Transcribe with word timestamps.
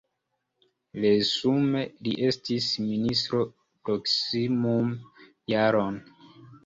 Resume 1.01 1.83
li 2.07 2.15
estis 2.29 2.69
ministro 2.87 3.43
proksimume 3.91 4.99
jaron. 5.55 6.01